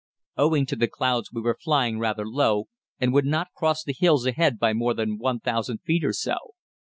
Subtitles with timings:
[0.35, 2.65] Owing to the clouds we were flying rather low,
[2.99, 6.37] and would not cross the hills ahead by more than 1000 feet or so.